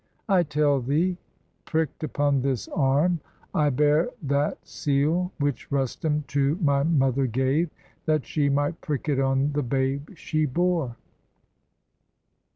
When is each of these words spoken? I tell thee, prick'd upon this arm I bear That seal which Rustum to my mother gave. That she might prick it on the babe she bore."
I 0.27 0.41
tell 0.41 0.81
thee, 0.81 1.15
prick'd 1.65 2.03
upon 2.03 2.41
this 2.41 2.67
arm 2.69 3.19
I 3.53 3.69
bear 3.69 4.09
That 4.23 4.57
seal 4.67 5.31
which 5.37 5.71
Rustum 5.71 6.23
to 6.29 6.55
my 6.59 6.81
mother 6.81 7.27
gave. 7.27 7.69
That 8.07 8.25
she 8.25 8.49
might 8.49 8.81
prick 8.81 9.07
it 9.07 9.19
on 9.19 9.51
the 9.51 9.61
babe 9.61 10.09
she 10.15 10.47
bore." 10.47 10.95